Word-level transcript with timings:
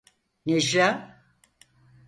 Necla! 0.51 0.87